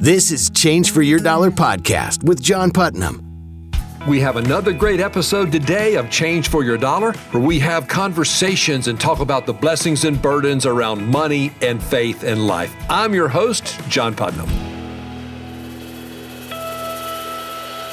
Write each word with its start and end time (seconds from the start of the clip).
This 0.00 0.30
is 0.30 0.50
Change 0.50 0.90
for 0.90 1.00
Your 1.00 1.18
Dollar 1.18 1.50
podcast 1.50 2.22
with 2.22 2.42
John 2.42 2.70
Putnam. 2.70 3.72
We 4.06 4.20
have 4.20 4.36
another 4.36 4.74
great 4.74 5.00
episode 5.00 5.50
today 5.50 5.94
of 5.94 6.10
Change 6.10 6.48
for 6.48 6.62
Your 6.62 6.76
Dollar, 6.76 7.12
where 7.30 7.42
we 7.42 7.58
have 7.60 7.88
conversations 7.88 8.88
and 8.88 9.00
talk 9.00 9.20
about 9.20 9.46
the 9.46 9.54
blessings 9.54 10.04
and 10.04 10.20
burdens 10.20 10.66
around 10.66 11.06
money 11.06 11.50
and 11.62 11.82
faith 11.82 12.24
and 12.24 12.46
life. 12.46 12.76
I'm 12.90 13.14
your 13.14 13.28
host, 13.28 13.80
John 13.88 14.14
Putnam. 14.14 14.46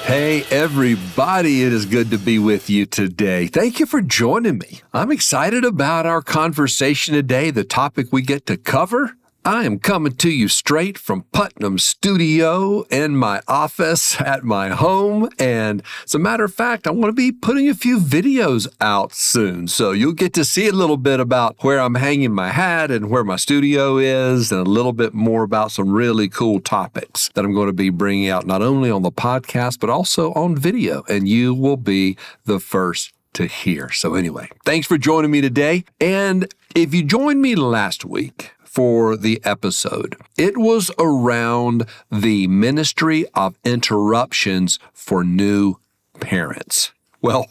Hey, 0.03 0.43
everybody, 0.51 1.63
it 1.63 1.71
is 1.71 1.85
good 1.85 2.11
to 2.11 2.17
be 2.17 2.37
with 2.37 2.69
you 2.69 2.85
today. 2.85 3.47
Thank 3.47 3.79
you 3.79 3.85
for 3.85 4.01
joining 4.01 4.57
me. 4.57 4.81
I'm 4.93 5.09
excited 5.09 5.63
about 5.63 6.05
our 6.05 6.21
conversation 6.21 7.13
today, 7.13 7.49
the 7.49 7.63
topic 7.63 8.07
we 8.11 8.23
get 8.23 8.45
to 8.47 8.57
cover. 8.57 9.15
I 9.45 9.65
am 9.65 9.79
coming 9.79 10.15
to 10.15 10.29
you 10.29 10.47
straight 10.47 10.97
from 10.97 11.23
Putnam 11.33 11.77
Studio 11.77 12.83
in 12.83 13.17
my 13.17 13.41
office 13.45 14.21
at 14.21 14.45
my 14.45 14.69
home. 14.69 15.27
And 15.37 15.83
as 16.05 16.15
a 16.15 16.19
matter 16.19 16.45
of 16.45 16.53
fact, 16.53 16.87
I 16.87 16.91
want 16.91 17.09
to 17.09 17.13
be 17.13 17.33
putting 17.33 17.67
a 17.67 17.73
few 17.73 17.99
videos 17.99 18.73
out 18.79 19.13
soon. 19.13 19.67
So 19.67 19.91
you'll 19.91 20.13
get 20.13 20.33
to 20.35 20.45
see 20.45 20.69
a 20.69 20.71
little 20.71 20.95
bit 20.95 21.19
about 21.19 21.61
where 21.61 21.81
I'm 21.81 21.95
hanging 21.95 22.31
my 22.31 22.51
hat 22.51 22.89
and 22.89 23.09
where 23.09 23.25
my 23.25 23.35
studio 23.35 23.97
is, 23.97 24.49
and 24.49 24.65
a 24.65 24.69
little 24.69 24.93
bit 24.93 25.13
more 25.13 25.43
about 25.43 25.73
some 25.73 25.91
really 25.91 26.29
cool 26.29 26.61
topics 26.61 27.29
that 27.33 27.43
I'm 27.43 27.53
going 27.53 27.67
to 27.67 27.73
be 27.73 27.89
bringing 27.89 28.29
out 28.29 28.47
not 28.47 28.61
only 28.61 28.89
on 28.89 29.01
the 29.01 29.11
podcast, 29.11 29.81
but 29.81 29.89
also 29.89 30.31
on 30.35 30.55
video. 30.55 31.03
And 31.09 31.27
you 31.27 31.53
will 31.53 31.75
be 31.75 32.15
the 32.45 32.61
first 32.61 33.11
to 33.33 33.47
hear. 33.47 33.91
So, 33.91 34.15
anyway, 34.15 34.47
thanks 34.63 34.87
for 34.87 34.97
joining 34.97 35.31
me 35.31 35.41
today. 35.41 35.83
And 35.99 36.47
if 36.75 36.93
you 36.93 37.03
joined 37.03 37.41
me 37.41 37.55
last 37.55 38.05
week, 38.05 38.52
for 38.73 39.15
the 39.15 39.39
episode. 39.43 40.17
It 40.35 40.57
was 40.57 40.89
around 40.97 41.85
the 42.11 42.47
ministry 42.47 43.25
of 43.35 43.55
interruptions 43.63 44.79
for 44.93 45.23
new 45.23 45.75
parents. 46.19 46.91
Well, 47.21 47.45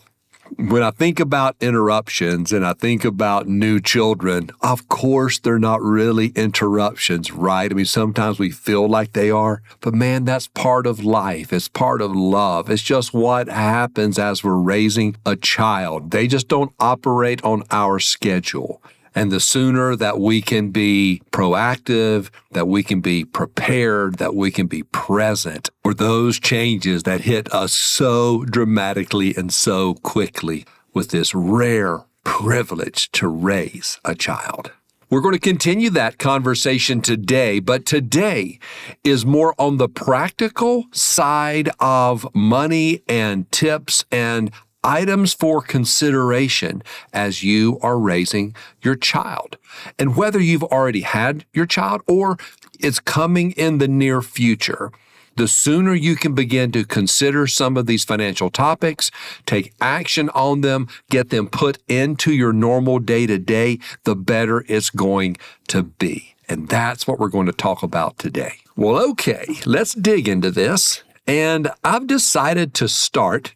when 0.56 0.82
I 0.82 0.90
think 0.90 1.20
about 1.20 1.54
interruptions 1.60 2.52
and 2.52 2.66
I 2.66 2.72
think 2.72 3.04
about 3.04 3.46
new 3.46 3.80
children, 3.80 4.50
of 4.60 4.88
course, 4.88 5.38
they're 5.38 5.60
not 5.60 5.80
really 5.80 6.32
interruptions, 6.34 7.30
right? 7.30 7.70
I 7.70 7.74
mean, 7.74 7.84
sometimes 7.84 8.40
we 8.40 8.50
feel 8.50 8.88
like 8.88 9.12
they 9.12 9.30
are, 9.30 9.62
but 9.80 9.94
man, 9.94 10.24
that's 10.24 10.48
part 10.48 10.88
of 10.88 11.04
life. 11.04 11.52
It's 11.52 11.68
part 11.68 12.02
of 12.02 12.16
love. 12.16 12.68
It's 12.68 12.82
just 12.82 13.14
what 13.14 13.48
happens 13.48 14.18
as 14.18 14.42
we're 14.42 14.56
raising 14.56 15.16
a 15.24 15.36
child. 15.36 16.10
They 16.10 16.26
just 16.26 16.48
don't 16.48 16.72
operate 16.80 17.42
on 17.44 17.62
our 17.70 18.00
schedule. 18.00 18.82
And 19.14 19.30
the 19.30 19.40
sooner 19.40 19.94
that 19.96 20.18
we 20.18 20.40
can 20.40 20.70
be 20.70 21.22
proactive, 21.30 22.30
that 22.52 22.68
we 22.68 22.82
can 22.82 23.00
be 23.00 23.24
prepared, 23.24 24.16
that 24.16 24.34
we 24.34 24.50
can 24.50 24.66
be 24.66 24.82
present 24.84 25.70
for 25.82 25.94
those 25.94 26.40
changes 26.40 27.02
that 27.02 27.22
hit 27.22 27.52
us 27.52 27.72
so 27.72 28.44
dramatically 28.44 29.34
and 29.36 29.52
so 29.52 29.94
quickly 29.94 30.64
with 30.94 31.10
this 31.10 31.34
rare 31.34 32.04
privilege 32.24 33.10
to 33.12 33.28
raise 33.28 33.98
a 34.04 34.14
child. 34.14 34.72
We're 35.12 35.20
going 35.20 35.34
to 35.34 35.38
continue 35.38 35.90
that 35.90 36.16
conversation 36.16 37.02
today, 37.02 37.60
but 37.60 37.84
today 37.84 38.58
is 39.04 39.26
more 39.26 39.54
on 39.58 39.76
the 39.76 39.88
practical 39.88 40.86
side 40.90 41.68
of 41.80 42.26
money 42.34 43.02
and 43.06 43.50
tips 43.52 44.06
and 44.10 44.50
items 44.84 45.32
for 45.32 45.62
consideration 45.62 46.82
as 47.12 47.42
you 47.42 47.78
are 47.82 47.98
raising 47.98 48.54
your 48.82 48.96
child. 48.96 49.56
And 49.98 50.16
whether 50.16 50.40
you've 50.40 50.64
already 50.64 51.02
had 51.02 51.44
your 51.52 51.66
child 51.66 52.02
or 52.06 52.36
it's 52.80 53.00
coming 53.00 53.52
in 53.52 53.78
the 53.78 53.88
near 53.88 54.22
future, 54.22 54.90
the 55.36 55.48
sooner 55.48 55.94
you 55.94 56.16
can 56.16 56.34
begin 56.34 56.72
to 56.72 56.84
consider 56.84 57.46
some 57.46 57.76
of 57.76 57.86
these 57.86 58.04
financial 58.04 58.50
topics, 58.50 59.10
take 59.46 59.72
action 59.80 60.28
on 60.30 60.60
them, 60.60 60.88
get 61.10 61.30
them 61.30 61.48
put 61.48 61.78
into 61.88 62.32
your 62.32 62.52
normal 62.52 62.98
day 62.98 63.26
to 63.26 63.38
day, 63.38 63.78
the 64.04 64.14
better 64.14 64.64
it's 64.68 64.90
going 64.90 65.36
to 65.68 65.84
be. 65.84 66.34
And 66.48 66.68
that's 66.68 67.06
what 67.06 67.18
we're 67.18 67.28
going 67.28 67.46
to 67.46 67.52
talk 67.52 67.82
about 67.82 68.18
today. 68.18 68.54
Well, 68.76 69.10
okay, 69.12 69.46
let's 69.64 69.94
dig 69.94 70.28
into 70.28 70.50
this 70.50 71.02
and 71.26 71.70
I've 71.84 72.06
decided 72.06 72.74
to 72.74 72.88
start 72.88 73.54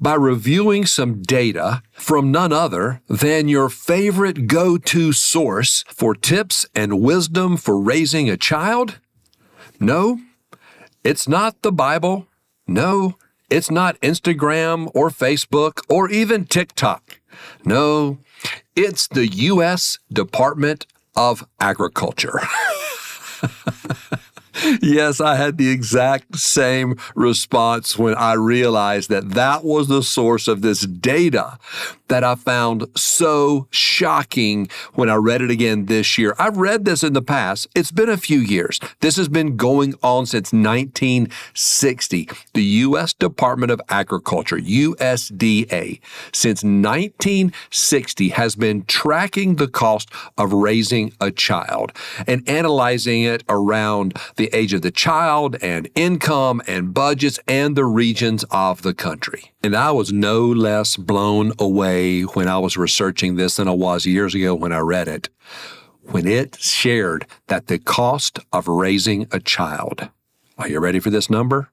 by 0.00 0.14
reviewing 0.14 0.86
some 0.86 1.22
data 1.22 1.82
from 1.92 2.30
none 2.30 2.52
other 2.52 3.02
than 3.08 3.48
your 3.48 3.68
favorite 3.68 4.46
go 4.46 4.78
to 4.78 5.12
source 5.12 5.84
for 5.88 6.14
tips 6.14 6.66
and 6.74 7.00
wisdom 7.00 7.56
for 7.56 7.78
raising 7.80 8.30
a 8.30 8.36
child. 8.36 8.98
No, 9.78 10.20
it's 11.04 11.28
not 11.28 11.62
the 11.62 11.72
Bible. 11.72 12.26
No, 12.66 13.16
it's 13.50 13.70
not 13.70 14.00
Instagram 14.00 14.90
or 14.94 15.10
Facebook 15.10 15.80
or 15.88 16.10
even 16.10 16.44
TikTok. 16.46 17.20
No, 17.64 18.18
it's 18.74 19.06
the 19.08 19.26
U.S. 19.26 19.98
Department 20.10 20.86
of 21.14 21.46
Agriculture. 21.60 22.40
yes, 24.82 25.20
I 25.20 25.36
had 25.36 25.58
the 25.58 25.70
exact 25.70 26.36
same 26.36 26.96
response 27.14 27.98
when 27.98 28.14
I 28.14 28.34
realized 28.34 29.10
that 29.10 29.30
that 29.30 29.64
was 29.64 29.88
the 29.88 30.02
source 30.02 30.48
of 30.48 30.62
this 30.62 30.80
data 30.80 31.58
that 32.12 32.22
I 32.22 32.34
found 32.34 32.86
so 32.94 33.68
shocking 33.70 34.68
when 34.92 35.08
I 35.08 35.14
read 35.14 35.40
it 35.40 35.50
again 35.50 35.86
this 35.86 36.18
year. 36.18 36.34
I've 36.38 36.58
read 36.58 36.84
this 36.84 37.02
in 37.02 37.14
the 37.14 37.22
past. 37.22 37.68
It's 37.74 37.90
been 37.90 38.10
a 38.10 38.18
few 38.18 38.38
years. 38.38 38.78
This 39.00 39.16
has 39.16 39.30
been 39.30 39.56
going 39.56 39.94
on 40.02 40.26
since 40.26 40.52
1960. 40.52 42.28
The 42.52 42.62
U.S. 42.62 43.14
Department 43.14 43.72
of 43.72 43.80
Agriculture, 43.88 44.58
USDA, 44.58 46.00
since 46.34 46.62
1960 46.62 48.28
has 48.28 48.56
been 48.56 48.84
tracking 48.84 49.56
the 49.56 49.68
cost 49.68 50.10
of 50.36 50.52
raising 50.52 51.14
a 51.18 51.30
child 51.30 51.92
and 52.26 52.46
analyzing 52.46 53.22
it 53.22 53.42
around 53.48 54.18
age 54.52 54.72
of 54.72 54.82
the 54.82 54.90
child 54.90 55.56
and 55.62 55.88
income 55.94 56.60
and 56.66 56.92
budgets 56.94 57.38
and 57.46 57.76
the 57.76 57.84
regions 57.84 58.44
of 58.50 58.82
the 58.82 58.94
country. 58.94 59.52
And 59.62 59.76
I 59.76 59.90
was 59.90 60.12
no 60.12 60.46
less 60.46 60.96
blown 60.96 61.52
away 61.58 62.22
when 62.22 62.48
I 62.48 62.58
was 62.58 62.76
researching 62.76 63.36
this 63.36 63.56
than 63.56 63.68
I 63.68 63.72
was 63.72 64.06
years 64.06 64.34
ago 64.34 64.54
when 64.54 64.72
I 64.72 64.78
read 64.78 65.08
it. 65.08 65.28
When 66.02 66.26
it 66.26 66.56
shared 66.60 67.26
that 67.46 67.68
the 67.68 67.78
cost 67.78 68.40
of 68.52 68.68
raising 68.68 69.26
a 69.30 69.38
child, 69.38 70.08
are 70.58 70.68
you 70.68 70.80
ready 70.80 70.98
for 70.98 71.10
this 71.10 71.30
number? 71.30 71.70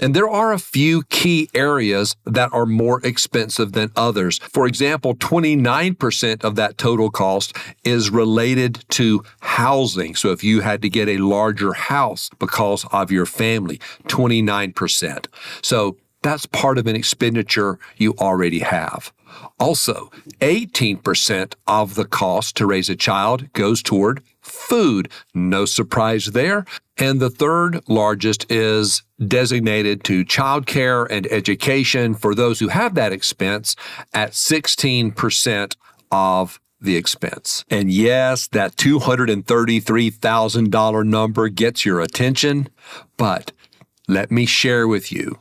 And 0.00 0.14
there 0.14 0.28
are 0.28 0.52
a 0.52 0.58
few 0.58 1.02
key 1.04 1.48
areas 1.54 2.16
that 2.24 2.52
are 2.52 2.66
more 2.66 3.04
expensive 3.04 3.72
than 3.72 3.90
others. 3.96 4.38
For 4.38 4.66
example, 4.66 5.14
29% 5.16 6.44
of 6.44 6.54
that 6.56 6.78
total 6.78 7.10
cost 7.10 7.56
is 7.84 8.10
related 8.10 8.84
to 8.90 9.24
housing. 9.40 10.14
So 10.14 10.30
if 10.30 10.44
you 10.44 10.60
had 10.60 10.82
to 10.82 10.88
get 10.88 11.08
a 11.08 11.18
larger 11.18 11.72
house 11.72 12.30
because 12.38 12.84
of 12.92 13.10
your 13.10 13.26
family, 13.26 13.78
29%. 14.04 15.26
So 15.62 15.96
that's 16.22 16.46
part 16.46 16.78
of 16.78 16.86
an 16.86 16.96
expenditure 16.96 17.78
you 17.96 18.14
already 18.18 18.60
have. 18.60 19.12
Also, 19.60 20.10
18% 20.40 21.54
of 21.66 21.94
the 21.94 22.04
cost 22.04 22.56
to 22.56 22.66
raise 22.66 22.88
a 22.88 22.96
child 22.96 23.52
goes 23.52 23.82
toward 23.82 24.22
food. 24.68 25.10
No 25.34 25.64
surprise 25.64 26.26
there. 26.26 26.64
And 26.98 27.18
the 27.20 27.30
third 27.30 27.80
largest 27.88 28.44
is 28.50 29.02
designated 29.26 30.04
to 30.04 30.24
childcare 30.24 31.06
and 31.10 31.26
education 31.28 32.14
for 32.14 32.34
those 32.34 32.60
who 32.60 32.68
have 32.68 32.94
that 32.94 33.12
expense 33.12 33.74
at 34.12 34.32
16% 34.32 35.76
of 36.10 36.60
the 36.80 36.96
expense. 36.96 37.64
And 37.70 37.90
yes, 37.90 38.46
that 38.48 38.76
$233,000 38.76 41.06
number 41.06 41.48
gets 41.48 41.84
your 41.84 42.00
attention, 42.00 42.68
but 43.16 43.50
let 44.06 44.30
me 44.30 44.46
share 44.46 44.86
with 44.86 45.10
you 45.10 45.40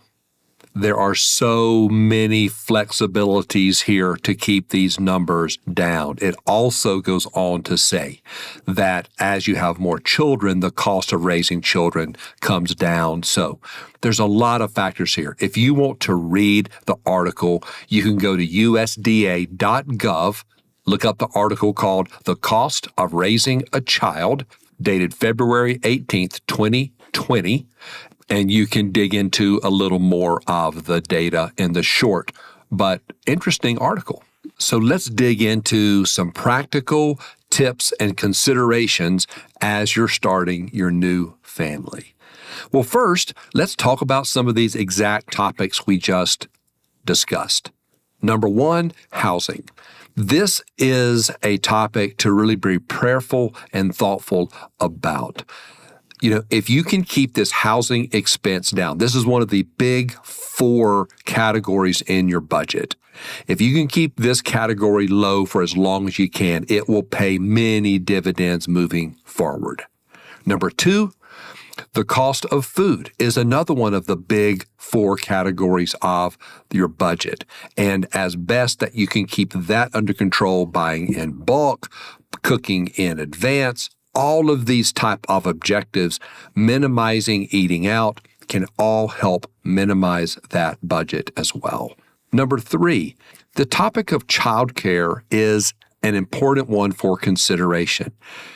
there 0.81 0.97
are 0.97 1.15
so 1.15 1.89
many 1.89 2.47
flexibilities 2.47 3.83
here 3.83 4.15
to 4.17 4.35
keep 4.35 4.69
these 4.69 4.99
numbers 4.99 5.57
down. 5.73 6.17
It 6.21 6.35
also 6.45 7.01
goes 7.01 7.25
on 7.33 7.63
to 7.63 7.77
say 7.77 8.21
that 8.65 9.09
as 9.19 9.47
you 9.47 9.55
have 9.55 9.79
more 9.79 9.99
children, 9.99 10.59
the 10.59 10.69
cost 10.69 11.11
of 11.11 11.25
raising 11.25 11.61
children 11.61 12.15
comes 12.41 12.75
down. 12.75 13.23
So 13.23 13.59
there's 14.01 14.19
a 14.19 14.25
lot 14.25 14.61
of 14.61 14.71
factors 14.71 15.15
here. 15.15 15.35
If 15.39 15.57
you 15.57 15.73
want 15.73 15.99
to 16.01 16.13
read 16.13 16.69
the 16.85 16.97
article, 17.05 17.63
you 17.87 18.03
can 18.03 18.17
go 18.17 18.37
to 18.37 18.47
usda.gov, 18.47 20.43
look 20.85 21.05
up 21.05 21.17
the 21.17 21.29
article 21.33 21.73
called 21.73 22.09
The 22.25 22.35
Cost 22.35 22.87
of 22.97 23.13
Raising 23.13 23.63
a 23.73 23.81
Child, 23.81 24.45
dated 24.79 25.15
February 25.15 25.79
18th, 25.79 26.39
2020 26.45 27.65
and 28.29 28.51
you 28.51 28.67
can 28.67 28.91
dig 28.91 29.13
into 29.13 29.59
a 29.63 29.69
little 29.69 29.99
more 29.99 30.41
of 30.47 30.85
the 30.85 31.01
data 31.01 31.51
in 31.57 31.73
the 31.73 31.83
short 31.83 32.31
but 32.71 33.01
interesting 33.25 33.77
article. 33.79 34.23
So 34.57 34.77
let's 34.77 35.05
dig 35.05 35.41
into 35.41 36.05
some 36.05 36.31
practical 36.31 37.19
tips 37.49 37.93
and 37.99 38.17
considerations 38.17 39.27
as 39.61 39.95
you're 39.95 40.07
starting 40.07 40.69
your 40.73 40.91
new 40.91 41.35
family. 41.41 42.15
Well, 42.71 42.83
first, 42.83 43.33
let's 43.53 43.75
talk 43.75 44.01
about 44.01 44.27
some 44.27 44.47
of 44.47 44.55
these 44.55 44.75
exact 44.75 45.31
topics 45.31 45.85
we 45.85 45.97
just 45.97 46.47
discussed. 47.05 47.71
Number 48.21 48.49
one, 48.49 48.93
housing. 49.11 49.69
This 50.15 50.61
is 50.77 51.29
a 51.43 51.57
topic 51.57 52.17
to 52.17 52.31
really 52.31 52.55
be 52.55 52.79
prayerful 52.79 53.53
and 53.71 53.95
thoughtful 53.95 54.51
about 54.79 55.43
you 56.21 56.29
know, 56.29 56.43
if 56.49 56.69
you 56.69 56.83
can 56.83 57.03
keep 57.03 57.33
this 57.33 57.51
housing 57.51 58.09
expense 58.11 58.71
down, 58.71 58.97
this 58.97 59.15
is 59.15 59.25
one 59.25 59.41
of 59.41 59.49
the 59.49 59.63
big 59.77 60.13
four 60.23 61.07
categories 61.25 62.01
in 62.01 62.27
your 62.27 62.41
budget. 62.41 62.95
If 63.47 63.61
you 63.61 63.73
can 63.73 63.87
keep 63.87 64.17
this 64.17 64.41
category 64.41 65.07
low 65.07 65.45
for 65.45 65.61
as 65.61 65.75
long 65.75 66.07
as 66.07 66.19
you 66.19 66.29
can, 66.29 66.65
it 66.69 66.87
will 66.87 67.03
pay 67.03 67.37
many 67.37 67.99
dividends 67.99 68.67
moving 68.67 69.17
forward. 69.23 69.83
Number 70.45 70.69
two, 70.69 71.11
the 71.93 72.05
cost 72.05 72.45
of 72.45 72.65
food 72.65 73.11
is 73.19 73.37
another 73.37 73.73
one 73.73 73.93
of 73.93 74.07
the 74.07 74.15
big 74.15 74.65
four 74.77 75.15
categories 75.15 75.95
of 76.01 76.37
your 76.71 76.87
budget. 76.87 77.45
And 77.75 78.07
as 78.13 78.35
best 78.35 78.79
that 78.79 78.95
you 78.95 79.07
can 79.07 79.25
keep 79.25 79.53
that 79.53 79.93
under 79.93 80.13
control, 80.13 80.65
buying 80.65 81.13
in 81.13 81.33
bulk, 81.33 81.91
cooking 82.41 82.87
in 82.95 83.19
advance, 83.19 83.89
all 84.17 84.49
of 84.49 84.65
these 84.65 84.91
type 84.91 85.25
of 85.29 85.45
objectives, 85.45 86.19
minimizing 86.55 87.47
eating 87.51 87.85
out, 87.87 88.19
can 88.47 88.65
all 88.79 89.09
help 89.09 89.49
minimize 89.63 90.39
that 90.49 90.77
budget 90.81 91.31
as 91.37 91.53
well. 91.53 91.93
Number 92.33 92.57
three, 92.57 93.15
the 93.55 93.65
topic 93.65 94.11
of 94.11 94.25
childcare 94.27 95.21
is 95.29 95.73
an 96.01 96.15
important 96.15 96.67
one 96.67 96.91
for 96.91 97.15
consideration. 97.15 98.11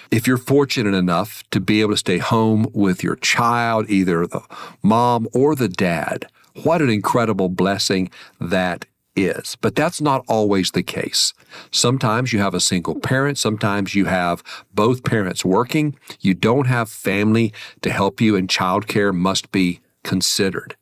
If 0.09 0.27
you're 0.27 0.37
fortunate 0.37 0.95
enough 0.95 1.43
to 1.51 1.59
be 1.59 1.81
able 1.81 1.91
to 1.91 1.97
stay 1.97 2.17
home 2.17 2.67
with 2.73 3.03
your 3.03 3.15
child, 3.17 3.89
either 3.89 4.25
the 4.25 4.41
mom 4.81 5.27
or 5.33 5.55
the 5.55 5.69
dad, 5.69 6.25
what 6.63 6.81
an 6.81 6.89
incredible 6.89 7.49
blessing 7.49 8.09
that 8.39 8.85
is. 9.15 9.57
But 9.61 9.75
that's 9.75 10.01
not 10.01 10.23
always 10.27 10.71
the 10.71 10.83
case. 10.83 11.33
Sometimes 11.71 12.33
you 12.33 12.39
have 12.39 12.53
a 12.53 12.59
single 12.59 12.99
parent, 12.99 13.37
sometimes 13.37 13.95
you 13.95 14.05
have 14.05 14.43
both 14.73 15.03
parents 15.03 15.43
working. 15.43 15.97
You 16.19 16.33
don't 16.33 16.67
have 16.67 16.89
family 16.89 17.53
to 17.81 17.91
help 17.91 18.21
you, 18.21 18.35
and 18.35 18.47
childcare 18.47 19.13
must 19.13 19.51
be 19.51 19.81
considered. 20.03 20.75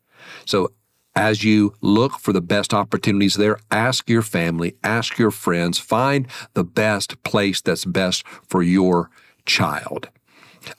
So, 0.45 0.71
as 1.15 1.43
you 1.43 1.73
look 1.81 2.19
for 2.19 2.31
the 2.31 2.41
best 2.41 2.73
opportunities 2.73 3.35
there, 3.35 3.57
ask 3.71 4.09
your 4.09 4.21
family, 4.21 4.75
ask 4.83 5.17
your 5.17 5.31
friends, 5.31 5.77
find 5.77 6.27
the 6.53 6.63
best 6.63 7.21
place 7.23 7.61
that's 7.61 7.83
best 7.83 8.25
for 8.47 8.61
your 8.63 9.09
child. 9.45 10.07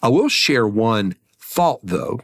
I 0.02 0.08
will 0.08 0.28
share 0.28 0.66
one 0.66 1.16
thought 1.38 1.80
though. 1.82 2.20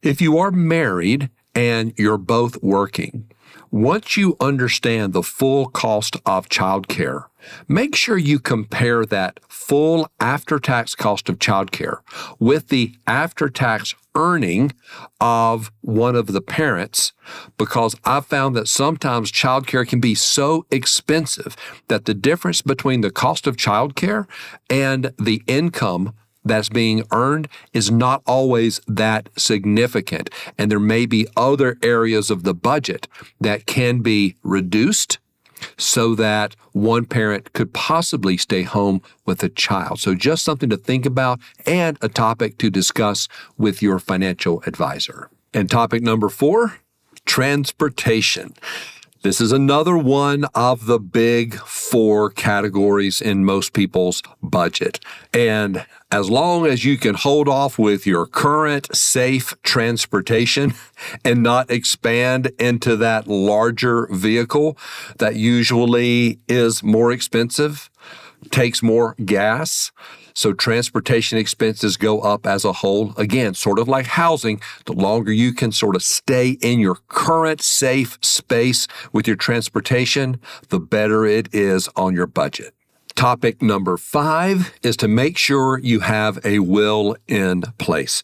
If 0.00 0.20
you 0.20 0.38
are 0.38 0.50
married 0.50 1.28
and 1.54 1.92
you're 1.98 2.16
both 2.16 2.62
working, 2.62 3.30
once 3.70 4.16
you 4.16 4.36
understand 4.40 5.12
the 5.12 5.22
full 5.22 5.66
cost 5.66 6.16
of 6.26 6.48
childcare, 6.48 7.26
make 7.68 7.94
sure 7.94 8.18
you 8.18 8.38
compare 8.38 9.06
that 9.06 9.40
full 9.48 10.08
after 10.18 10.58
tax 10.58 10.94
cost 10.94 11.28
of 11.28 11.38
childcare 11.38 11.98
with 12.38 12.68
the 12.68 12.94
after 13.06 13.48
tax 13.48 13.94
earning 14.16 14.72
of 15.20 15.70
one 15.82 16.16
of 16.16 16.26
the 16.28 16.40
parents 16.40 17.12
because 17.56 17.94
I've 18.04 18.26
found 18.26 18.56
that 18.56 18.66
sometimes 18.66 19.30
childcare 19.30 19.86
can 19.86 20.00
be 20.00 20.14
so 20.16 20.66
expensive 20.70 21.56
that 21.88 22.06
the 22.06 22.14
difference 22.14 22.62
between 22.62 23.02
the 23.02 23.10
cost 23.10 23.46
of 23.46 23.56
childcare 23.56 24.26
and 24.68 25.12
the 25.18 25.42
income 25.46 26.14
that's 26.44 26.68
being 26.68 27.04
earned 27.12 27.48
is 27.72 27.90
not 27.90 28.22
always 28.26 28.80
that 28.86 29.28
significant. 29.36 30.30
And 30.58 30.70
there 30.70 30.80
may 30.80 31.06
be 31.06 31.26
other 31.36 31.76
areas 31.82 32.30
of 32.30 32.42
the 32.42 32.54
budget 32.54 33.08
that 33.40 33.66
can 33.66 34.00
be 34.00 34.36
reduced 34.42 35.18
so 35.76 36.14
that 36.14 36.56
one 36.72 37.04
parent 37.04 37.52
could 37.52 37.72
possibly 37.72 38.36
stay 38.36 38.62
home 38.62 39.02
with 39.26 39.42
a 39.42 39.48
child. 39.48 40.00
So 40.00 40.14
just 40.14 40.44
something 40.44 40.70
to 40.70 40.76
think 40.76 41.04
about 41.04 41.40
and 41.66 41.98
a 42.00 42.08
topic 42.08 42.58
to 42.58 42.70
discuss 42.70 43.28
with 43.58 43.82
your 43.82 43.98
financial 43.98 44.62
advisor. 44.66 45.28
And 45.52 45.68
topic 45.68 46.02
number 46.02 46.28
four, 46.28 46.78
transportation. 47.26 48.54
This 49.22 49.38
is 49.38 49.52
another 49.52 49.98
one 49.98 50.46
of 50.54 50.86
the 50.86 50.98
big 50.98 51.56
four 51.56 52.30
categories 52.30 53.20
in 53.20 53.44
most 53.44 53.74
people's 53.74 54.22
budget. 54.42 54.98
And 55.34 55.84
as 56.10 56.30
long 56.30 56.64
as 56.64 56.86
you 56.86 56.96
can 56.96 57.16
hold 57.16 57.46
off 57.46 57.78
with 57.78 58.06
your 58.06 58.24
current 58.24 58.88
safe 58.96 59.54
transportation 59.62 60.72
and 61.24 61.42
not 61.42 61.70
expand 61.70 62.52
into 62.58 62.96
that 62.96 63.26
larger 63.26 64.08
vehicle 64.10 64.78
that 65.18 65.36
usually 65.36 66.38
is 66.48 66.82
more 66.82 67.12
expensive, 67.12 67.90
takes 68.50 68.82
more 68.82 69.16
gas, 69.22 69.92
so 70.34 70.52
transportation 70.52 71.38
expenses 71.38 71.96
go 71.96 72.20
up 72.20 72.46
as 72.46 72.64
a 72.64 72.72
whole. 72.74 73.14
Again, 73.16 73.54
sort 73.54 73.78
of 73.78 73.88
like 73.88 74.06
housing, 74.06 74.60
the 74.86 74.92
longer 74.92 75.32
you 75.32 75.52
can 75.52 75.72
sort 75.72 75.96
of 75.96 76.02
stay 76.02 76.50
in 76.60 76.78
your 76.78 76.96
current 77.08 77.60
safe 77.62 78.18
space 78.22 78.86
with 79.12 79.26
your 79.26 79.36
transportation, 79.36 80.40
the 80.68 80.80
better 80.80 81.24
it 81.24 81.48
is 81.54 81.88
on 81.96 82.14
your 82.14 82.26
budget. 82.26 82.74
Topic 83.14 83.60
number 83.60 83.96
five 83.96 84.72
is 84.82 84.96
to 84.98 85.08
make 85.08 85.36
sure 85.36 85.78
you 85.78 86.00
have 86.00 86.38
a 86.44 86.60
will 86.60 87.16
in 87.28 87.62
place. 87.78 88.22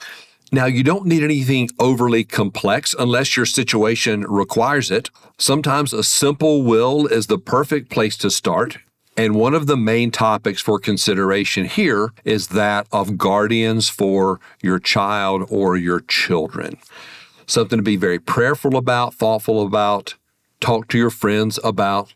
Now, 0.52 0.66
you 0.66 0.84
don't 0.84 1.06
need 1.06 1.24
anything 1.24 1.68
overly 1.78 2.22
complex 2.22 2.94
unless 2.96 3.36
your 3.36 3.46
situation 3.46 4.22
requires 4.22 4.90
it. 4.90 5.10
Sometimes 5.38 5.92
a 5.92 6.04
simple 6.04 6.62
will 6.62 7.06
is 7.06 7.26
the 7.26 7.38
perfect 7.38 7.90
place 7.90 8.16
to 8.18 8.30
start. 8.30 8.78
And 9.16 9.34
one 9.34 9.54
of 9.54 9.66
the 9.66 9.78
main 9.78 10.10
topics 10.10 10.60
for 10.60 10.78
consideration 10.78 11.64
here 11.64 12.12
is 12.24 12.48
that 12.48 12.86
of 12.92 13.16
guardians 13.16 13.88
for 13.88 14.40
your 14.62 14.78
child 14.78 15.46
or 15.50 15.76
your 15.76 16.00
children. 16.00 16.76
Something 17.46 17.78
to 17.78 17.82
be 17.82 17.96
very 17.96 18.18
prayerful 18.18 18.76
about, 18.76 19.14
thoughtful 19.14 19.64
about, 19.64 20.16
talk 20.60 20.88
to 20.88 20.98
your 20.98 21.10
friends 21.10 21.58
about. 21.64 22.14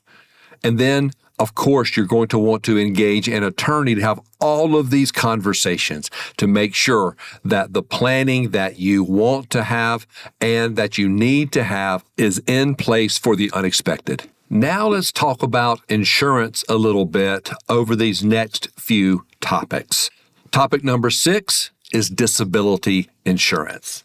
And 0.62 0.78
then, 0.78 1.12
of 1.38 1.54
course, 1.54 1.96
you're 1.96 2.04
going 2.04 2.28
to 2.28 2.38
want 2.38 2.64
to 2.64 2.78
engage 2.78 3.28
an 3.28 3.44
attorney 3.44 3.94
to 3.94 4.02
have 4.02 4.20
all 4.38 4.76
of 4.76 4.90
these 4.90 5.10
conversations 5.10 6.10
to 6.36 6.46
make 6.46 6.74
sure 6.74 7.16
that 7.44 7.72
the 7.72 7.82
planning 7.82 8.50
that 8.50 8.78
you 8.78 9.02
want 9.04 9.48
to 9.50 9.62
have 9.62 10.06
and 10.38 10.76
that 10.76 10.98
you 10.98 11.08
need 11.08 11.50
to 11.52 11.64
have 11.64 12.04
is 12.18 12.42
in 12.46 12.74
place 12.74 13.16
for 13.16 13.36
the 13.36 13.50
unexpected. 13.54 14.28
Now 14.52 14.88
let's 14.88 15.12
talk 15.12 15.44
about 15.44 15.80
insurance 15.88 16.64
a 16.68 16.74
little 16.74 17.04
bit 17.04 17.50
over 17.68 17.94
these 17.94 18.24
next 18.24 18.68
few 18.76 19.24
topics. 19.40 20.10
Topic 20.50 20.82
number 20.82 21.08
six 21.08 21.70
is 21.92 22.10
disability 22.10 23.08
insurance. 23.24 24.02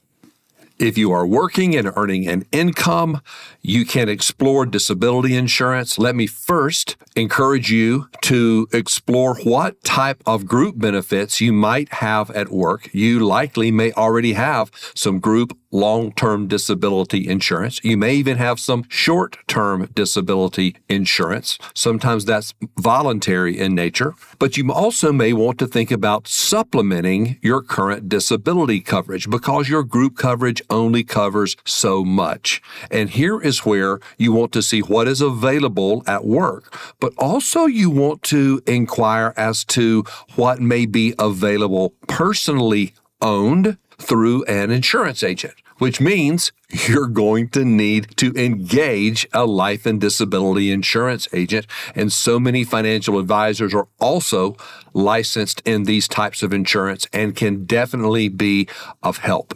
If 0.77 0.97
you 0.97 1.13
are 1.13 1.25
working 1.25 1.73
and 1.73 1.89
earning 1.95 2.27
an 2.27 2.43
income, 2.51 3.21
you 3.61 3.85
can 3.85 4.09
explore 4.09 4.65
disability 4.65 5.37
insurance. 5.37 5.97
Let 5.97 6.15
me 6.15 6.27
first 6.27 6.97
encourage 7.15 7.71
you 7.71 8.09
to 8.23 8.67
explore 8.73 9.35
what 9.35 9.81
type 9.85 10.21
of 10.25 10.45
group 10.45 10.77
benefits 10.77 11.39
you 11.39 11.53
might 11.53 11.93
have 11.93 12.29
at 12.31 12.51
work. 12.51 12.89
You 12.93 13.19
likely 13.19 13.71
may 13.71 13.93
already 13.93 14.33
have 14.33 14.69
some 14.93 15.19
group 15.19 15.57
long 15.75 16.11
term 16.13 16.47
disability 16.47 17.27
insurance. 17.27 17.79
You 17.83 17.97
may 17.97 18.15
even 18.15 18.37
have 18.37 18.59
some 18.59 18.85
short 18.89 19.37
term 19.47 19.89
disability 19.93 20.77
insurance. 20.89 21.59
Sometimes 21.75 22.25
that's 22.25 22.53
voluntary 22.79 23.59
in 23.59 23.75
nature, 23.75 24.15
but 24.39 24.57
you 24.57 24.71
also 24.71 25.11
may 25.11 25.33
want 25.33 25.59
to 25.59 25.67
think 25.67 25.91
about 25.91 26.27
supplementing 26.27 27.37
your 27.41 27.61
current 27.61 28.07
disability 28.09 28.79
coverage 28.79 29.29
because 29.29 29.69
your 29.69 29.83
group 29.83 30.17
coverage 30.17 30.61
only 30.69 31.03
covers 31.03 31.55
so 31.65 32.03
much. 32.03 32.61
And 32.91 33.09
here 33.09 33.41
is 33.41 33.65
where 33.65 33.99
you 34.17 34.31
want 34.31 34.51
to 34.53 34.61
see 34.61 34.81
what 34.81 35.07
is 35.07 35.21
available 35.21 36.03
at 36.07 36.25
work, 36.25 36.75
but 36.99 37.13
also 37.17 37.65
you 37.65 37.89
want 37.89 38.23
to 38.23 38.61
inquire 38.65 39.33
as 39.37 39.63
to 39.65 40.03
what 40.35 40.59
may 40.59 40.85
be 40.85 41.13
available 41.19 41.93
personally 42.07 42.93
owned 43.21 43.77
through 43.97 44.43
an 44.45 44.71
insurance 44.71 45.23
agent 45.23 45.55
which 45.77 45.99
means 45.99 46.51
you're 46.87 47.07
going 47.07 47.49
to 47.49 47.65
need 47.65 48.15
to 48.17 48.33
engage 48.33 49.27
a 49.33 49.45
life 49.45 49.85
and 49.85 49.99
disability 50.01 50.71
insurance 50.71 51.27
agent. 51.33 51.67
And 51.93 52.11
so 52.11 52.39
many 52.39 52.63
financial 52.63 53.19
advisors 53.19 53.73
are 53.73 53.87
also 53.99 54.55
licensed 54.93 55.61
in 55.65 55.83
these 55.83 56.07
types 56.07 56.43
of 56.43 56.53
insurance 56.53 57.07
and 57.11 57.35
can 57.35 57.65
definitely 57.65 58.29
be 58.29 58.67
of 59.03 59.17
help. 59.19 59.53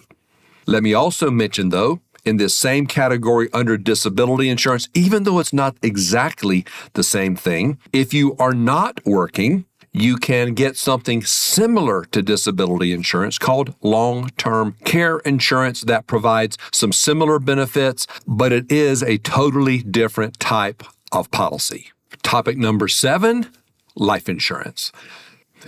Let 0.70 0.84
me 0.84 0.94
also 0.94 1.32
mention, 1.32 1.70
though, 1.70 2.00
in 2.24 2.38
this 2.38 2.56
same 2.56 2.86
category 2.86 3.50
under 3.54 3.76
disability 3.76 4.50
insurance, 4.50 4.88
even 4.94 5.24
though 5.24 5.40
it's 5.40 5.52
not 5.52 5.76
exactly 5.82 6.64
the 6.94 7.02
same 7.02 7.36
thing, 7.36 7.80
if 7.92 8.14
you 8.14 8.36
are 8.38 8.54
not 8.54 9.04
working, 9.04 9.66
you 9.94 10.18
can 10.18 10.54
get 10.54 10.78
something 10.78 11.24
similar 11.24 12.06
to 12.12 12.22
disability 12.22 12.94
insurance 12.94 13.40
called 13.40 13.74
long 13.82 14.30
term 14.38 14.76
care 14.86 15.18
insurance 15.26 15.82
that 15.82 16.06
provides 16.06 16.56
some 16.72 16.94
similar 16.94 17.40
benefits, 17.40 18.06
but 18.28 18.52
it 18.52 18.72
is 18.72 19.02
a 19.02 19.18
totally 19.18 19.80
different 19.80 20.40
type 20.40 20.84
of 21.12 21.32
policy. 21.32 21.92
Topic 22.22 22.60
number 22.60 22.88
seven 22.88 23.48
life 23.96 24.30
insurance. 24.30 24.92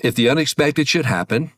If 0.03 0.13
the 0.13 0.29
unexpected 0.29 0.87
should 0.87 1.05
happen, 1.05 1.53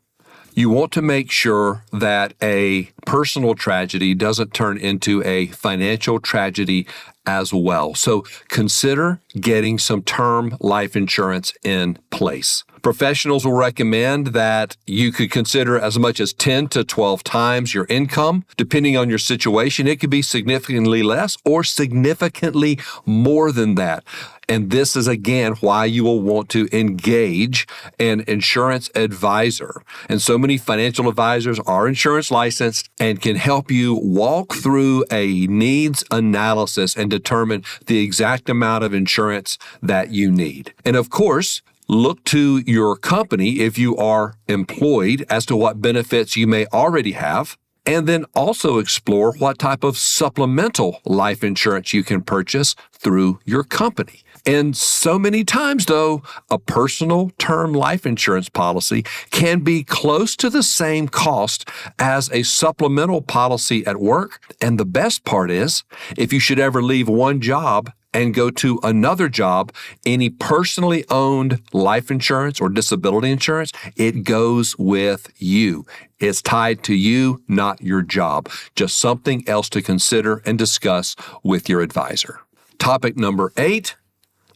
you 0.54 0.70
want 0.70 0.92
to 0.92 1.02
make 1.02 1.30
sure 1.30 1.84
that 1.92 2.34
a 2.40 2.90
personal 3.06 3.54
tragedy 3.54 4.14
doesn't 4.14 4.54
turn 4.54 4.78
into 4.78 5.22
a 5.24 5.48
financial 5.48 6.20
tragedy 6.20 6.86
as 7.26 7.52
well. 7.52 7.94
So 7.94 8.24
consider 8.48 9.20
getting 9.38 9.78
some 9.78 10.02
term 10.02 10.56
life 10.60 10.94
insurance 10.94 11.52
in 11.64 11.98
place. 12.10 12.64
Professionals 12.82 13.46
will 13.46 13.54
recommend 13.54 14.28
that 14.28 14.76
you 14.86 15.10
could 15.10 15.30
consider 15.30 15.78
as 15.78 15.98
much 15.98 16.20
as 16.20 16.34
10 16.34 16.68
to 16.68 16.84
12 16.84 17.24
times 17.24 17.72
your 17.72 17.86
income. 17.88 18.44
Depending 18.58 18.94
on 18.94 19.08
your 19.08 19.18
situation, 19.18 19.86
it 19.86 20.00
could 20.00 20.10
be 20.10 20.20
significantly 20.20 21.02
less 21.02 21.38
or 21.46 21.64
significantly 21.64 22.78
more 23.06 23.52
than 23.52 23.76
that. 23.76 24.04
And 24.48 24.70
this 24.70 24.96
is 24.96 25.06
again 25.06 25.52
why 25.60 25.84
you 25.86 26.04
will 26.04 26.20
want 26.20 26.48
to 26.50 26.68
engage 26.72 27.66
an 27.98 28.24
insurance 28.26 28.90
advisor. 28.94 29.82
And 30.08 30.20
so 30.20 30.38
many 30.38 30.58
financial 30.58 31.08
advisors 31.08 31.58
are 31.60 31.88
insurance 31.88 32.30
licensed 32.30 32.88
and 32.98 33.20
can 33.20 33.36
help 33.36 33.70
you 33.70 33.94
walk 33.94 34.54
through 34.54 35.04
a 35.10 35.46
needs 35.46 36.04
analysis 36.10 36.96
and 36.96 37.10
determine 37.10 37.64
the 37.86 38.00
exact 38.00 38.48
amount 38.48 38.84
of 38.84 38.94
insurance 38.94 39.58
that 39.82 40.10
you 40.10 40.30
need. 40.30 40.74
And 40.84 40.96
of 40.96 41.10
course, 41.10 41.62
Look 41.86 42.24
to 42.24 42.62
your 42.66 42.96
company 42.96 43.60
if 43.60 43.76
you 43.76 43.94
are 43.98 44.36
employed 44.48 45.26
as 45.28 45.44
to 45.46 45.56
what 45.56 45.82
benefits 45.82 46.34
you 46.34 46.46
may 46.46 46.64
already 46.72 47.12
have. 47.12 47.58
And 47.84 48.06
then 48.06 48.24
also 48.34 48.78
explore 48.78 49.34
what 49.34 49.58
type 49.58 49.84
of 49.84 49.98
supplemental 49.98 51.00
life 51.04 51.44
insurance 51.44 51.92
you 51.92 52.02
can 52.02 52.22
purchase 52.22 52.74
through 52.92 53.40
your 53.44 53.62
company. 53.62 54.23
And 54.46 54.76
so 54.76 55.18
many 55.18 55.42
times, 55.42 55.86
though, 55.86 56.22
a 56.50 56.58
personal 56.58 57.30
term 57.38 57.72
life 57.72 58.04
insurance 58.04 58.48
policy 58.50 59.02
can 59.30 59.60
be 59.60 59.82
close 59.82 60.36
to 60.36 60.50
the 60.50 60.62
same 60.62 61.08
cost 61.08 61.68
as 61.98 62.30
a 62.30 62.42
supplemental 62.42 63.22
policy 63.22 63.86
at 63.86 63.96
work. 63.96 64.40
And 64.60 64.78
the 64.78 64.84
best 64.84 65.24
part 65.24 65.50
is, 65.50 65.84
if 66.16 66.32
you 66.32 66.40
should 66.40 66.58
ever 66.58 66.82
leave 66.82 67.08
one 67.08 67.40
job 67.40 67.90
and 68.12 68.34
go 68.34 68.50
to 68.50 68.78
another 68.82 69.28
job, 69.28 69.72
any 70.04 70.28
personally 70.28 71.04
owned 71.10 71.60
life 71.72 72.10
insurance 72.10 72.60
or 72.60 72.68
disability 72.68 73.30
insurance, 73.30 73.72
it 73.96 74.24
goes 74.24 74.76
with 74.78 75.32
you. 75.38 75.84
It's 76.20 76.42
tied 76.42 76.84
to 76.84 76.94
you, 76.94 77.42
not 77.48 77.82
your 77.82 78.02
job. 78.02 78.50
Just 78.76 78.98
something 78.98 79.42
else 79.48 79.68
to 79.70 79.82
consider 79.82 80.42
and 80.44 80.58
discuss 80.58 81.16
with 81.42 81.68
your 81.68 81.80
advisor. 81.80 82.40
Topic 82.78 83.16
number 83.16 83.52
eight 83.56 83.96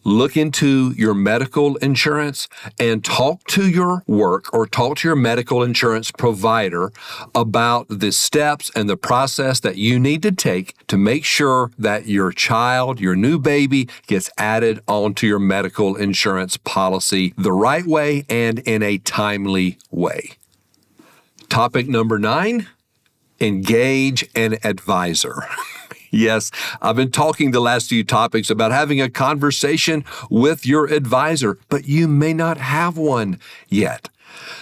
look 0.09 0.37
into 0.37 0.93
your 0.97 1.15
medical 1.15 1.77
insurance 1.77 2.49
and 2.79 3.05
talk 3.05 3.45
to 3.45 3.69
your 3.69 4.03
work 4.07 4.53
or 4.53 4.67
talk 4.67 4.97
to 4.99 5.09
your 5.09 5.17
medical 5.17 5.63
insurance 5.63 6.11
provider 6.11 6.93
about 7.35 7.87
the 7.89 8.11
steps 8.11 8.71
and 8.75 8.89
the 8.89 8.97
process 8.97 9.61
that 9.61 9.77
you 9.77 9.99
need 9.99 10.23
to 10.23 10.33
take 10.33 10.75
to 10.87 10.97
make 10.97 11.25
sure 11.25 11.71
that 11.79 12.07
your 12.07 12.33
child, 12.33 13.01
your 13.01 13.15
new 13.15 13.39
baby, 13.39 13.89
gets 14.07 14.31
added 14.39 14.81
onto 14.89 15.27
your 15.27 15.39
medical 15.39 15.97
insurance 15.97 16.57
policy 16.57 17.35
the 17.37 17.53
right 17.53 17.87
way 17.87 18.25
and 18.29 18.59
in 18.61 18.83
a 18.83 18.99
timely 18.99 19.79
way. 19.91 20.31
Topic 21.49 21.89
number 21.89 22.19
nine 22.19 22.67
engage 23.41 24.29
an 24.35 24.57
advisor. 24.65 25.45
Yes, 26.11 26.51
I've 26.81 26.97
been 26.97 27.11
talking 27.11 27.51
the 27.51 27.61
last 27.61 27.89
few 27.89 28.05
topics 28.05 28.51
about 28.51 28.73
having 28.73 29.01
a 29.01 29.11
conversation 29.11 30.05
with 30.31 30.67
your 30.67 30.87
advisor, 30.87 31.59
but 31.69 31.87
you 31.87 32.09
may 32.09 32.33
not 32.33 32.59
have 32.59 32.97
one 32.97 33.39
yet. 33.69 34.09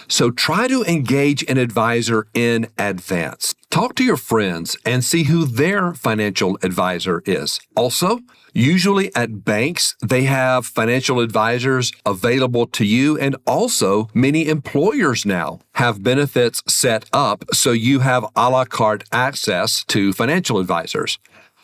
So 0.07 0.31
try 0.31 0.67
to 0.67 0.83
engage 0.83 1.43
an 1.49 1.57
advisor 1.57 2.27
in 2.33 2.67
advance. 2.77 3.53
Talk 3.69 3.95
to 3.95 4.03
your 4.03 4.17
friends 4.17 4.77
and 4.85 5.03
see 5.03 5.23
who 5.23 5.45
their 5.45 5.93
financial 5.93 6.57
advisor 6.63 7.21
is. 7.25 7.59
Also, 7.75 8.19
usually 8.53 9.13
at 9.13 9.43
banks, 9.43 9.95
they 10.01 10.23
have 10.23 10.65
financial 10.65 11.19
advisors 11.19 11.91
available 12.05 12.65
to 12.67 12.85
you, 12.85 13.17
and 13.19 13.35
also 13.45 14.07
many 14.13 14.47
employers 14.47 15.25
now 15.25 15.59
have 15.73 16.01
benefits 16.01 16.63
set 16.67 17.09
up 17.11 17.43
so 17.53 17.71
you 17.71 17.99
have 17.99 18.25
a 18.35 18.49
la 18.49 18.65
carte 18.65 19.03
access 19.11 19.83
to 19.85 20.13
financial 20.13 20.59
advisors. 20.59 21.19